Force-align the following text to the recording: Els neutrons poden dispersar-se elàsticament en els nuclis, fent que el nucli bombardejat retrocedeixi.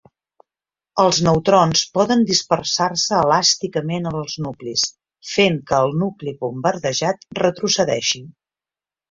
Els 1.01 1.17
neutrons 1.25 1.83
poden 1.97 2.23
dispersar-se 2.29 3.19
elàsticament 3.25 4.09
en 4.13 4.17
els 4.23 4.39
nuclis, 4.47 4.87
fent 5.35 5.61
que 5.73 5.79
el 5.83 5.95
nucli 6.01 6.35
bombardejat 6.41 7.31
retrocedeixi. 7.43 8.25